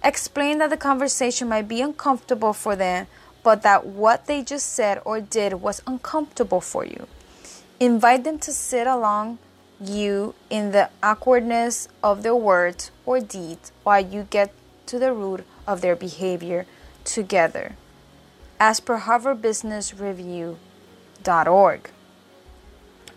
Explain 0.04 0.58
that 0.58 0.70
the 0.70 0.76
conversation 0.76 1.49
might 1.49 1.68
be 1.68 1.80
uncomfortable 1.80 2.52
for 2.52 2.76
them, 2.76 3.06
but 3.42 3.62
that 3.62 3.87
what 3.87 4.26
they 4.26 4.42
just 4.42 4.72
said 4.72 5.00
or 5.04 5.20
did 5.20 5.54
was 5.54 5.82
uncomfortable 5.87 6.61
for 6.61 6.84
you. 6.84 7.06
Invite 7.80 8.25
them 8.25 8.38
to 8.40 8.52
sit 8.52 8.87
along 8.87 9.38
you 9.80 10.34
in 10.49 10.72
the 10.72 10.88
awkwardness 11.02 11.88
of 12.02 12.22
their 12.22 12.37
words 12.37 12.90
or 13.04 13.20
deeds 13.20 13.72
while 13.82 14.00
you 14.00 14.26
get 14.30 14.52
to 14.87 14.99
the 14.99 15.12
root 15.12 15.44
of 15.66 15.80
their 15.80 15.96
behavior 15.96 16.66
together. 17.04 17.75
As 18.61 18.80
per 18.80 19.00
harvardbusinessreview.org. 19.00 21.90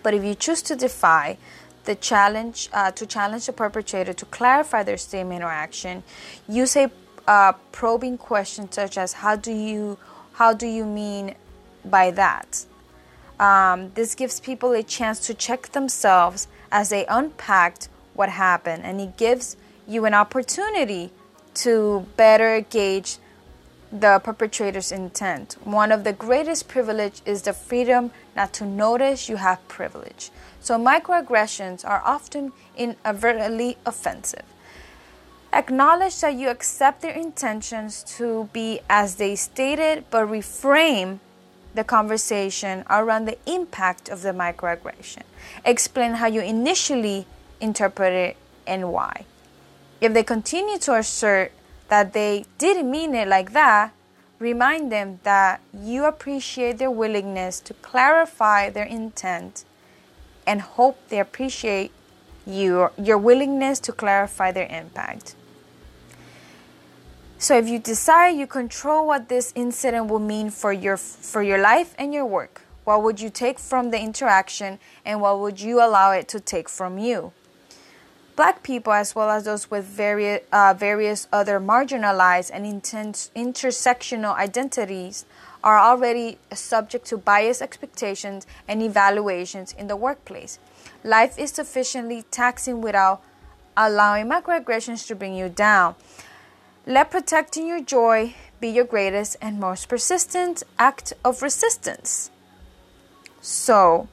But 0.01 0.13
if 0.13 0.23
you 0.23 0.35
choose 0.35 0.61
to 0.63 0.75
defy 0.75 1.37
the 1.85 1.95
challenge 1.95 2.69
uh, 2.73 2.91
to 2.91 3.05
challenge 3.05 3.45
the 3.45 3.53
perpetrator 3.53 4.13
to 4.13 4.25
clarify 4.25 4.83
their 4.83 4.97
statement 4.97 5.43
or 5.43 5.51
action, 5.51 6.03
use 6.47 6.75
a 6.75 6.91
uh, 7.27 7.53
probing 7.71 8.17
question 8.17 8.71
such 8.71 8.97
as 8.97 9.13
"How 9.13 9.35
do 9.35 9.51
you 9.51 9.97
how 10.35 10.53
do 10.53 10.67
you 10.67 10.85
mean 10.85 11.35
by 11.83 12.11
that?" 12.11 12.65
Um, 13.39 13.91
this 13.95 14.15
gives 14.15 14.39
people 14.39 14.71
a 14.71 14.83
chance 14.83 15.19
to 15.27 15.33
check 15.33 15.71
themselves 15.71 16.47
as 16.71 16.89
they 16.89 17.05
unpacked 17.07 17.89
what 18.13 18.29
happened, 18.29 18.83
and 18.85 19.01
it 19.01 19.17
gives 19.17 19.57
you 19.87 20.05
an 20.05 20.13
opportunity 20.13 21.11
to 21.53 22.05
better 22.15 22.61
gauge 22.61 23.17
the 23.91 24.19
perpetrator's 24.19 24.91
intent. 24.91 25.57
One 25.63 25.91
of 25.91 26.03
the 26.03 26.13
greatest 26.13 26.67
privilege 26.67 27.21
is 27.25 27.43
the 27.43 27.53
freedom 27.53 28.11
not 28.35 28.51
to 28.53 28.65
notice 28.65 29.29
you 29.29 29.37
have 29.37 29.65
privilege. 29.67 30.31
So 30.59 30.77
microaggressions 30.77 31.85
are 31.87 32.01
often 32.03 32.51
inadvertently 32.75 33.77
offensive. 33.85 34.43
Acknowledge 35.55 36.19
that 36.19 36.35
you 36.35 36.49
accept 36.49 37.01
their 37.01 37.13
intentions 37.13 38.03
to 38.03 38.49
be 38.51 38.81
as 38.89 39.15
they 39.15 39.37
stated, 39.37 40.03
but 40.09 40.27
reframe 40.27 41.19
the 41.73 41.83
conversation 41.85 42.83
around 42.89 43.23
the 43.23 43.37
impact 43.45 44.09
of 44.09 44.21
the 44.21 44.33
microaggression. 44.33 45.23
Explain 45.63 46.15
how 46.15 46.27
you 46.27 46.41
initially 46.41 47.25
interpreted 47.61 48.31
it 48.31 48.37
and 48.67 48.91
why. 48.91 49.23
If 50.01 50.13
they 50.13 50.23
continue 50.23 50.77
to 50.79 50.95
assert 50.95 51.53
that 51.87 52.11
they 52.11 52.43
didn't 52.57 52.91
mean 52.91 53.15
it 53.15 53.29
like 53.29 53.53
that, 53.53 53.93
remind 54.39 54.91
them 54.91 55.21
that 55.23 55.61
you 55.73 56.03
appreciate 56.03 56.79
their 56.79 56.91
willingness 56.91 57.61
to 57.61 57.73
clarify 57.75 58.69
their 58.69 58.83
intent 58.83 59.63
and 60.45 60.59
hope 60.59 60.99
they 61.07 61.19
appreciate 61.19 61.93
your, 62.45 62.91
your 62.97 63.17
willingness 63.17 63.79
to 63.79 63.93
clarify 63.93 64.51
their 64.51 64.67
impact. 64.67 65.33
So 67.45 67.55
if 67.55 67.69
you 67.69 67.77
decide 67.77 68.29
you 68.29 68.47
control 68.47 69.05
what 69.05 69.29
this 69.29 69.53
incident 69.55 70.07
will 70.07 70.17
mean 70.17 70.49
for 70.49 70.73
your 70.73 70.97
for 70.97 71.43
your 71.43 71.59
life 71.59 71.93
and 71.99 72.11
your 72.11 72.25
work, 72.25 72.63
what 72.85 73.03
would 73.03 73.21
you 73.21 73.29
take 73.29 73.59
from 73.59 73.91
the 73.91 73.99
interaction 73.99 74.79
and 75.05 75.21
what 75.21 75.39
would 75.39 75.61
you 75.61 75.77
allow 75.77 76.11
it 76.11 76.27
to 76.29 76.39
take 76.39 76.67
from 76.67 76.97
you? 76.97 77.33
Black 78.35 78.63
people, 78.63 78.93
as 78.93 79.13
well 79.13 79.29
as 79.29 79.43
those 79.43 79.69
with 79.69 79.85
various, 79.85 80.41
uh, 80.51 80.73
various 80.75 81.27
other 81.31 81.59
marginalized 81.59 82.49
and 82.51 82.65
intense 82.65 83.29
intersectional 83.35 84.35
identities, 84.35 85.25
are 85.63 85.77
already 85.77 86.39
subject 86.51 87.05
to 87.05 87.15
biased 87.15 87.61
expectations 87.61 88.47
and 88.67 88.81
evaluations 88.81 89.71
in 89.77 89.85
the 89.85 89.95
workplace. 89.95 90.57
Life 91.03 91.37
is 91.37 91.51
sufficiently 91.51 92.23
taxing 92.31 92.81
without 92.81 93.21
allowing 93.77 94.25
microaggressions 94.25 95.05
to 95.05 95.13
bring 95.13 95.35
you 95.35 95.47
down. 95.47 95.93
Let 96.87 97.09
protecting 97.09 97.65
your 97.65 97.81
joy 97.81 98.35
be 98.59 98.69
your 98.69 98.85
greatest 98.85 99.37
and 99.41 99.59
most 99.59 99.89
persistent 99.89 100.61
act 100.77 101.13
of 101.23 101.41
resistance. 101.41 102.29
So, 103.41 104.07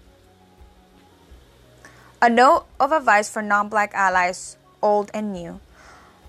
a 2.22 2.30
note 2.30 2.64
of 2.80 2.92
advice 2.92 3.28
for 3.28 3.42
non 3.42 3.68
black 3.68 3.92
allies, 3.92 4.56
old 4.80 5.10
and 5.12 5.34
new. 5.34 5.60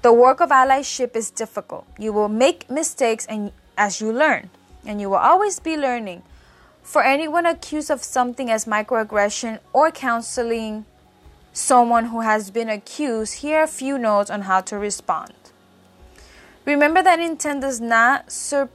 The 0.01 0.11
work 0.11 0.41
of 0.41 0.49
allyship 0.49 1.15
is 1.15 1.31
difficult. 1.31 1.87
You 1.97 2.11
will 2.11 2.27
make 2.27 2.69
mistakes 2.69 3.25
and 3.27 3.53
as 3.77 4.01
you 4.01 4.11
learn, 4.11 4.49
and 4.85 4.99
you 4.99 5.09
will 5.09 5.23
always 5.23 5.61
be 5.61 5.77
learning. 5.77 6.23
For 6.81 7.03
anyone 7.03 7.45
accused 7.45 7.89
of 7.89 8.03
something 8.03 8.51
as 8.51 8.65
microaggression 8.65 9.59
or 9.71 9.91
counseling 9.91 10.83
someone 11.53 12.07
who 12.07 12.19
has 12.19 12.51
been 12.51 12.67
accused, 12.67 13.35
here 13.35 13.59
are 13.59 13.63
a 13.63 13.67
few 13.67 13.97
notes 13.97 14.29
on 14.29 14.41
how 14.41 14.59
to 14.59 14.77
respond. 14.77 15.42
Remember 16.65 17.03
that 17.03 17.19
intent 17.19 17.61
does 17.61 17.81
not 17.81 18.31
sur- 18.31 18.69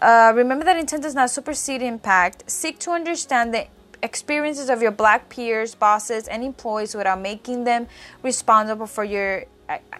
uh, 0.00 0.32
remember 0.34 0.64
that 0.64 0.76
intent 0.76 1.02
does 1.02 1.14
not 1.14 1.30
supersede 1.30 1.82
impact. 1.82 2.48
Seek 2.48 2.78
to 2.80 2.92
understand 2.92 3.52
the 3.52 3.66
experiences 4.02 4.70
of 4.70 4.80
your 4.80 4.92
black 4.92 5.28
peers, 5.28 5.74
bosses, 5.74 6.28
and 6.28 6.44
employees 6.44 6.94
without 6.94 7.20
making 7.20 7.64
them 7.64 7.88
responsible 8.22 8.86
for 8.86 9.02
your 9.02 9.44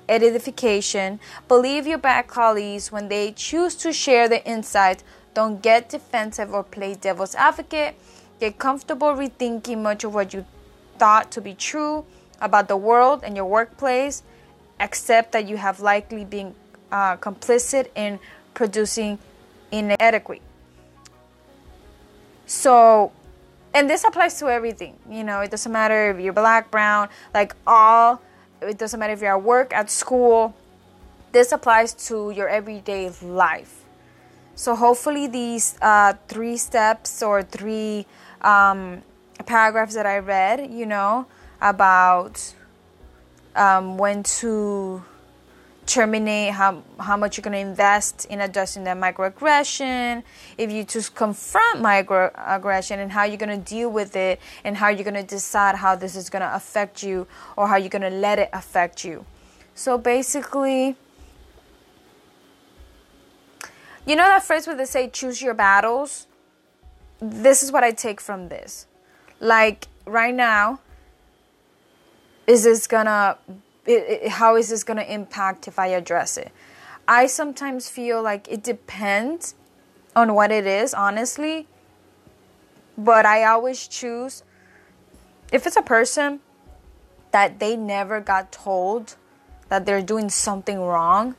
edification. 0.09 1.19
Believe 1.49 1.87
your 1.87 1.99
black 1.99 2.29
colleagues 2.29 2.93
when 2.93 3.09
they 3.09 3.33
choose 3.33 3.75
to 3.77 3.93
share 3.93 4.29
their 4.29 4.43
insights. 4.45 5.03
Don't 5.35 5.61
get 5.61 5.89
defensive 5.89 6.55
or 6.55 6.63
play 6.63 6.95
devil's 6.95 7.35
advocate. 7.35 7.97
Get 8.41 8.59
comfortable 8.59 9.09
rethinking 9.09 9.83
much 9.83 10.05
of 10.05 10.15
what 10.15 10.33
you 10.33 10.47
thought 10.99 11.31
to 11.33 11.41
be 11.41 11.55
true 11.55 12.05
about 12.41 12.69
the 12.69 12.77
world 12.77 13.23
and 13.25 13.37
your 13.37 13.45
workplace. 13.45 14.23
Accept 14.81 15.33
that 15.33 15.49
you 15.49 15.57
have 15.57 15.81
likely 15.81 16.25
been 16.25 16.55
uh, 16.93 17.17
complicit 17.17 17.89
in 17.95 18.19
producing 18.55 19.19
inadequate. 19.71 20.43
So, 22.47 23.13
and 23.75 23.91
this 23.91 24.05
applies 24.05 24.39
to 24.39 24.49
everything. 24.49 24.97
You 25.11 25.25
know, 25.25 25.41
it 25.41 25.51
doesn't 25.51 25.71
matter 25.71 26.11
if 26.11 26.21
you're 26.21 26.33
black, 26.33 26.71
brown, 26.71 27.09
like 27.35 27.55
all. 27.67 28.23
It 28.63 28.79
doesn't 28.79 28.99
matter 28.99 29.13
if 29.13 29.21
you're 29.21 29.37
at 29.37 29.43
work, 29.43 29.73
at 29.73 29.91
school. 29.91 30.55
This 31.33 31.53
applies 31.53 31.93
to 32.09 32.31
your 32.31 32.49
everyday 32.49 33.11
life. 33.23 33.85
So 34.55 34.75
hopefully 34.75 35.29
these 35.29 35.77
uh, 35.81 36.15
three 36.27 36.57
steps 36.57 37.23
or 37.23 37.43
three 37.43 38.07
um, 38.41 39.03
paragraphs 39.47 39.95
that 39.95 40.07
I 40.07 40.19
read, 40.19 40.71
you 40.71 40.87
know, 40.87 41.27
about 41.61 42.55
um, 43.59 43.99
when 43.99 44.23
to 44.23 45.03
terminate 45.89 46.53
how, 46.53 46.83
how 47.01 47.17
much 47.17 47.37
you're 47.37 47.43
going 47.43 47.53
to 47.53 47.59
invest 47.71 48.27
in 48.27 48.41
addressing 48.41 48.85
that 48.85 48.97
microaggression, 48.97 50.23
if 50.59 50.71
you 50.71 50.85
just 50.85 51.15
confront 51.15 51.81
microaggression 51.81 52.99
and 52.99 53.11
how 53.11 53.25
you're 53.25 53.39
going 53.39 53.49
to 53.65 53.71
deal 53.71 53.91
with 53.91 54.15
it 54.15 54.39
and 54.65 54.77
how 54.77 54.89
you're 54.89 55.05
going 55.05 55.15
to 55.15 55.23
decide 55.23 55.75
how 55.75 55.97
this 55.97 56.15
is 56.15 56.29
going 56.29 56.43
to 56.43 56.55
affect 56.55 57.03
you 57.03 57.27
or 57.57 57.69
how 57.69 57.77
you're 57.77 57.89
going 57.89 58.03
to 58.03 58.11
let 58.11 58.39
it 58.39 58.51
affect 58.53 59.05
you. 59.05 59.25
So 59.75 59.97
basically, 59.97 60.97
you 64.07 64.15
know 64.15 64.27
that 64.27 64.43
phrase 64.43 64.67
where 64.67 64.77
they 64.77 64.85
say 64.85 65.09
choose 65.09 65.41
your 65.41 65.55
battles? 65.55 66.27
This 67.21 67.63
is 67.63 67.73
what 67.73 67.83
I 67.83 67.93
take 67.93 68.21
from 68.21 68.49
this. 68.49 68.87
Like 69.41 69.89
right 70.05 70.35
now, 70.35 70.81
is 72.49 72.65
this 72.65 72.89
gonna 72.89 73.39
it, 73.87 74.25
it, 74.25 74.29
how 74.29 74.57
is 74.57 74.71
this 74.71 74.83
to 74.97 75.13
impact 75.13 75.69
if 75.69 75.79
I 75.79 75.89
address 75.89 76.37
it? 76.37 76.51
I 77.07 77.27
sometimes 77.27 77.89
feel 77.89 78.21
like 78.23 78.49
it 78.49 78.63
depends 78.63 79.55
on 80.17 80.35
what 80.35 80.51
it 80.51 80.67
is, 80.67 80.93
honestly. 80.93 81.67
But 82.99 83.25
I 83.25 83.45
always 83.45 83.87
choose 83.87 84.43
if 85.53 85.67
it's 85.67 85.77
a 85.77 85.83
person 85.83 86.41
that 87.31 87.61
they 87.61 87.77
never 87.77 88.21
got 88.21 88.51
told 88.51 89.17
that 89.69 89.87
they're 89.87 90.03
doing 90.03 90.29
something 90.29 90.81
wrong, 90.81 91.37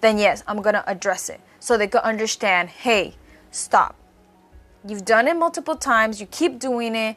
then 0.00 0.18
yes, 0.18 0.44
I'm 0.46 0.62
to 0.74 0.88
address 0.88 1.28
it 1.28 1.40
so 1.58 1.76
they 1.76 1.88
can 1.88 2.00
understand 2.00 2.68
hey, 2.68 3.16
stop. 3.50 3.96
You've 4.86 5.04
done 5.04 5.26
it 5.26 5.36
multiple 5.36 5.76
times, 5.76 6.20
you 6.20 6.26
keep 6.26 6.58
doing 6.58 6.94
it, 6.94 7.16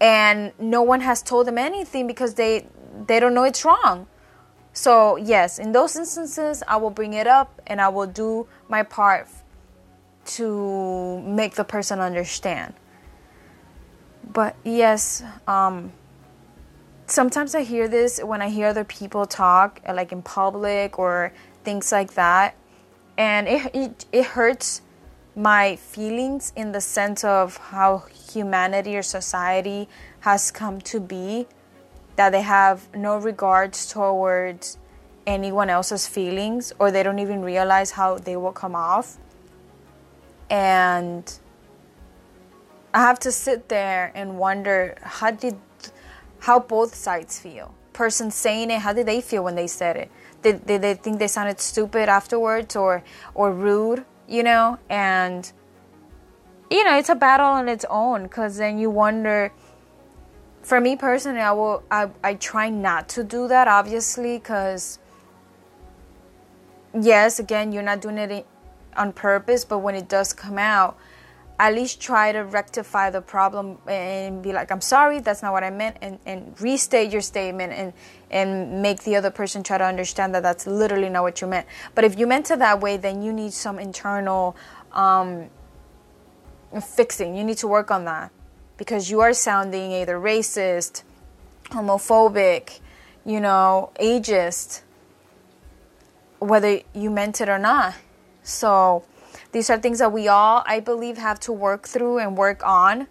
and 0.00 0.52
no 0.58 0.82
one 0.82 1.00
has 1.00 1.22
told 1.22 1.46
them 1.46 1.58
anything 1.58 2.06
because 2.06 2.34
they 2.34 2.66
they 3.06 3.20
don't 3.20 3.34
know 3.34 3.44
it's 3.44 3.64
wrong. 3.64 4.06
So, 4.72 5.16
yes, 5.16 5.58
in 5.58 5.72
those 5.72 5.96
instances, 5.96 6.62
I 6.68 6.76
will 6.76 6.90
bring 6.90 7.14
it 7.14 7.26
up 7.26 7.62
and 7.66 7.80
I 7.80 7.88
will 7.88 8.06
do 8.06 8.46
my 8.68 8.82
part 8.82 9.26
to 10.36 11.20
make 11.22 11.54
the 11.54 11.64
person 11.64 11.98
understand. 11.98 12.74
But 14.22 14.54
yes, 14.64 15.22
um, 15.46 15.92
sometimes 17.06 17.54
I 17.54 17.62
hear 17.62 17.88
this 17.88 18.22
when 18.22 18.42
I 18.42 18.50
hear 18.50 18.66
other 18.66 18.84
people 18.84 19.24
talk, 19.24 19.80
like 19.88 20.12
in 20.12 20.20
public 20.20 20.98
or 20.98 21.32
things 21.64 21.90
like 21.90 22.12
that, 22.14 22.54
and 23.16 23.48
it, 23.48 23.74
it, 23.74 24.04
it 24.12 24.24
hurts 24.26 24.82
my 25.36 25.76
feelings 25.76 26.52
in 26.56 26.72
the 26.72 26.80
sense 26.80 27.22
of 27.22 27.58
how 27.58 28.04
humanity 28.32 28.96
or 28.96 29.02
society 29.02 29.86
has 30.20 30.50
come 30.50 30.80
to 30.80 30.98
be 30.98 31.46
that 32.16 32.30
they 32.30 32.40
have 32.40 32.88
no 32.96 33.18
regards 33.18 33.86
towards 33.92 34.78
anyone 35.26 35.68
else's 35.68 36.06
feelings 36.06 36.72
or 36.78 36.90
they 36.90 37.02
don't 37.02 37.18
even 37.18 37.42
realize 37.42 37.90
how 37.90 38.16
they 38.16 38.36
will 38.36 38.52
come 38.52 38.74
off. 38.74 39.18
And 40.48 41.38
I 42.94 43.00
have 43.00 43.18
to 43.20 43.32
sit 43.32 43.68
there 43.68 44.12
and 44.14 44.38
wonder 44.38 44.96
how 45.02 45.32
did 45.32 45.58
how 46.40 46.60
both 46.60 46.94
sides 46.94 47.38
feel. 47.38 47.74
Person 47.92 48.30
saying 48.30 48.70
it, 48.70 48.78
how 48.80 48.92
did 48.92 49.06
they 49.06 49.20
feel 49.20 49.44
when 49.44 49.54
they 49.54 49.66
said 49.66 49.96
it? 49.96 50.10
Did, 50.42 50.66
did 50.66 50.82
they 50.82 50.94
think 50.94 51.18
they 51.18 51.28
sounded 51.28 51.60
stupid 51.60 52.08
afterwards 52.08 52.76
or 52.76 53.02
or 53.34 53.52
rude, 53.52 54.04
you 54.28 54.42
know? 54.42 54.78
And 54.88 55.50
you 56.70 56.84
know, 56.84 56.98
it's 56.98 57.08
a 57.08 57.14
battle 57.14 57.46
on 57.46 57.68
its 57.68 57.84
own 57.88 58.24
because 58.24 58.56
then 58.56 58.78
you 58.78 58.90
wonder 58.90 59.52
for 60.62 60.80
me 60.80 60.96
personally, 60.96 61.40
I 61.40 61.52
will 61.52 61.82
I, 61.90 62.10
I 62.24 62.34
try 62.34 62.70
not 62.70 63.08
to 63.10 63.24
do 63.24 63.46
that 63.48 63.68
obviously 63.68 64.38
because 64.38 64.98
yes, 66.92 67.38
again, 67.38 67.72
you're 67.72 67.82
not 67.82 68.00
doing 68.00 68.18
it 68.18 68.46
on 68.96 69.12
purpose, 69.12 69.64
but 69.64 69.78
when 69.78 69.94
it 69.94 70.08
does 70.08 70.32
come 70.32 70.58
out, 70.58 70.96
at 71.58 71.74
least 71.74 72.00
try 72.00 72.32
to 72.32 72.40
rectify 72.40 73.08
the 73.10 73.22
problem 73.22 73.78
and 73.86 74.42
be 74.42 74.52
like, 74.52 74.70
I'm 74.70 74.80
sorry, 74.80 75.20
that's 75.20 75.42
not 75.42 75.52
what 75.52 75.64
I 75.64 75.70
meant, 75.70 75.96
and, 76.02 76.18
and 76.26 76.60
restate 76.60 77.10
your 77.10 77.22
statement 77.22 77.72
and, 77.72 77.92
and 78.30 78.82
make 78.82 79.04
the 79.04 79.16
other 79.16 79.30
person 79.30 79.62
try 79.62 79.78
to 79.78 79.84
understand 79.84 80.34
that 80.34 80.42
that's 80.42 80.66
literally 80.66 81.08
not 81.08 81.22
what 81.22 81.40
you 81.40 81.46
meant. 81.46 81.66
But 81.94 82.04
if 82.04 82.18
you 82.18 82.26
meant 82.26 82.50
it 82.50 82.58
that 82.58 82.80
way, 82.80 82.98
then 82.98 83.22
you 83.22 83.32
need 83.32 83.54
some 83.54 83.78
internal 83.78 84.54
um, 84.92 85.48
fixing. 86.94 87.34
You 87.34 87.44
need 87.44 87.58
to 87.58 87.68
work 87.68 87.90
on 87.90 88.04
that 88.04 88.30
because 88.76 89.10
you 89.10 89.20
are 89.20 89.32
sounding 89.32 89.92
either 89.92 90.18
racist, 90.18 91.02
homophobic, 91.70 92.80
you 93.24 93.40
know, 93.40 93.92
ageist, 93.98 94.82
whether 96.38 96.80
you 96.92 97.10
meant 97.10 97.40
it 97.40 97.48
or 97.48 97.58
not. 97.58 97.94
So, 98.42 99.04
these 99.56 99.70
are 99.70 99.78
things 99.78 100.00
that 100.00 100.12
we 100.12 100.28
all, 100.28 100.62
I 100.66 100.80
believe, 100.80 101.16
have 101.16 101.40
to 101.40 101.50
work 101.50 101.88
through 101.88 102.18
and 102.18 102.36
work 102.36 102.60
on 102.62 103.06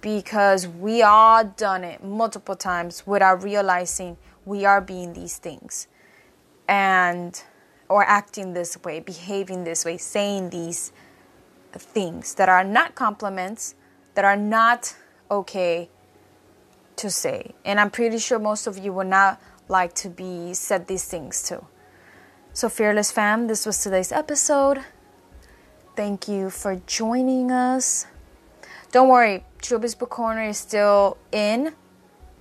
because 0.00 0.66
we 0.66 1.02
all 1.02 1.44
done 1.44 1.84
it 1.84 2.02
multiple 2.02 2.56
times 2.56 3.06
without 3.06 3.44
realizing 3.44 4.16
we 4.44 4.64
are 4.64 4.80
being 4.80 5.12
these 5.12 5.38
things 5.38 5.86
and 6.66 7.44
or 7.88 8.02
acting 8.02 8.54
this 8.54 8.76
way, 8.82 8.98
behaving 8.98 9.62
this 9.62 9.84
way, 9.84 9.98
saying 9.98 10.50
these 10.50 10.90
things 11.74 12.34
that 12.34 12.48
are 12.48 12.64
not 12.64 12.96
compliments 12.96 13.76
that 14.14 14.24
are 14.24 14.36
not 14.36 14.96
okay 15.30 15.88
to 16.96 17.08
say. 17.08 17.54
And 17.64 17.78
I'm 17.78 17.90
pretty 17.90 18.18
sure 18.18 18.40
most 18.40 18.66
of 18.66 18.76
you 18.76 18.92
would 18.94 19.06
not 19.06 19.40
like 19.68 19.94
to 20.02 20.08
be 20.08 20.54
said 20.54 20.88
these 20.88 21.04
things 21.04 21.40
to. 21.44 21.62
So, 22.52 22.68
Fearless 22.68 23.12
Fam, 23.12 23.46
this 23.46 23.64
was 23.64 23.80
today's 23.80 24.10
episode. 24.10 24.82
Thank 25.96 26.28
you 26.28 26.50
for 26.50 26.76
joining 26.86 27.50
us. 27.50 28.06
Don't 28.92 29.08
worry, 29.08 29.44
Choobie's 29.60 29.94
Book 29.94 30.10
Corner 30.10 30.44
is 30.44 30.58
still 30.58 31.16
in. 31.32 31.74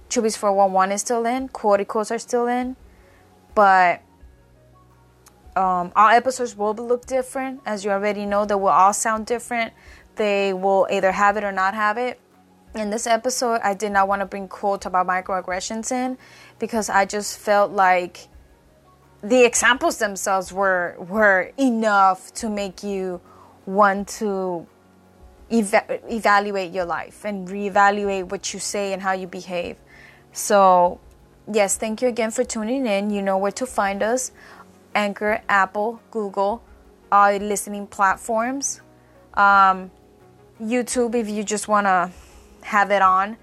Choobie's 0.09 0.37
411 0.37 0.93
is 0.93 1.01
still 1.01 1.25
in. 1.25 1.49
Quoticles 1.49 2.11
are 2.11 2.19
still 2.19 2.47
in. 2.47 2.75
But 3.53 4.01
um, 5.55 5.91
our 5.95 6.11
episodes 6.11 6.55
will 6.55 6.73
look 6.73 7.05
different. 7.05 7.61
As 7.65 7.83
you 7.83 7.91
already 7.91 8.25
know, 8.25 8.45
they 8.45 8.55
will 8.55 8.67
all 8.67 8.93
sound 8.93 9.25
different 9.25 9.73
they 10.19 10.53
will 10.53 10.85
either 10.91 11.13
have 11.13 11.37
it 11.37 11.43
or 11.43 11.51
not 11.51 11.73
have 11.73 11.97
it. 11.97 12.19
In 12.75 12.91
this 12.91 13.07
episode, 13.07 13.61
I 13.63 13.73
did 13.73 13.93
not 13.93 14.07
want 14.07 14.19
to 14.19 14.27
bring 14.27 14.47
quotes 14.47 14.85
about 14.85 15.07
microaggressions 15.07 15.91
in 15.91 16.17
because 16.59 16.89
I 16.89 17.05
just 17.05 17.39
felt 17.39 17.71
like 17.71 18.27
the 19.23 19.43
examples 19.43 19.97
themselves 19.97 20.53
were 20.53 20.95
were 20.99 21.51
enough 21.57 22.31
to 22.35 22.49
make 22.49 22.83
you 22.83 23.21
want 23.69 24.07
to 24.07 24.65
eva- 25.49 25.99
evaluate 26.11 26.71
your 26.71 26.85
life 26.85 27.23
and 27.23 27.47
reevaluate 27.47 28.29
what 28.29 28.53
you 28.53 28.59
say 28.59 28.93
and 28.93 29.01
how 29.01 29.13
you 29.13 29.27
behave. 29.27 29.77
So, 30.31 30.99
yes, 31.51 31.77
thank 31.77 32.01
you 32.01 32.07
again 32.07 32.31
for 32.31 32.43
tuning 32.43 32.85
in. 32.85 33.09
You 33.09 33.21
know 33.21 33.37
where 33.37 33.51
to 33.53 33.65
find 33.65 34.01
us 34.01 34.31
Anchor, 34.95 35.41
Apple, 35.47 36.01
Google, 36.09 36.63
all 37.11 37.35
listening 37.37 37.85
platforms. 37.87 38.81
Um, 39.35 39.91
YouTube 40.61 41.15
if 41.15 41.29
you 41.29 41.43
just 41.43 41.67
want 41.67 41.85
to 41.85 42.11
have 42.61 42.91
it 42.91 43.01
on. 43.01 43.37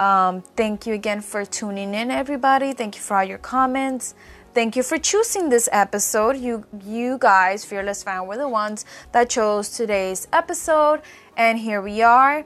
Um, 0.00 0.42
thank 0.56 0.86
you 0.86 0.94
again 0.94 1.20
for 1.20 1.44
tuning 1.44 1.92
in, 1.94 2.10
everybody. 2.10 2.72
Thank 2.72 2.96
you 2.96 3.02
for 3.02 3.16
all 3.16 3.24
your 3.24 3.38
comments. 3.38 4.14
Thank 4.54 4.76
you 4.76 4.82
for 4.82 4.98
choosing 4.98 5.50
this 5.50 5.68
episode. 5.72 6.36
You, 6.36 6.64
you 6.84 7.18
guys, 7.18 7.64
Fearless 7.64 8.02
Fan, 8.02 8.26
were 8.26 8.38
the 8.38 8.48
ones 8.48 8.84
that 9.12 9.30
chose 9.30 9.68
today's 9.68 10.26
episode, 10.32 11.02
and 11.36 11.58
here 11.58 11.82
we 11.82 12.02
are. 12.02 12.44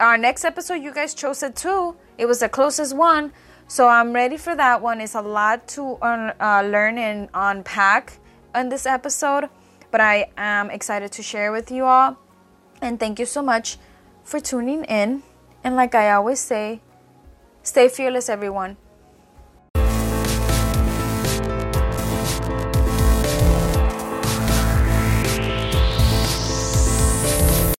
Our 0.00 0.16
next 0.16 0.44
episode, 0.44 0.76
you 0.76 0.92
guys 0.92 1.12
chose 1.12 1.42
it 1.42 1.56
too. 1.56 1.96
It 2.18 2.26
was 2.26 2.40
the 2.40 2.48
closest 2.48 2.96
one. 2.96 3.32
So 3.66 3.88
I'm 3.88 4.12
ready 4.12 4.36
for 4.36 4.54
that 4.54 4.80
one. 4.80 5.00
It's 5.00 5.14
a 5.14 5.22
lot 5.22 5.66
to 5.68 5.96
uh, 5.96 6.62
learn 6.64 6.98
and 6.98 7.28
unpack 7.34 8.18
in 8.54 8.68
this 8.68 8.86
episode, 8.86 9.48
but 9.90 10.00
I 10.00 10.30
am 10.36 10.70
excited 10.70 11.12
to 11.12 11.22
share 11.22 11.50
with 11.50 11.70
you 11.70 11.84
all. 11.84 12.16
And 12.80 13.00
thank 13.00 13.18
you 13.18 13.26
so 13.26 13.42
much 13.42 13.78
for 14.22 14.38
tuning 14.38 14.84
in. 14.84 15.22
And 15.64 15.76
like 15.76 15.94
I 15.94 16.12
always 16.12 16.40
say, 16.40 16.80
stay 17.62 17.88
fearless, 17.88 18.28
everyone. 18.28 18.76